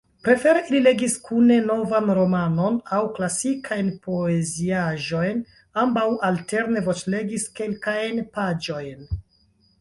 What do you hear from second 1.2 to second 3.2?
kune novan romanon aŭ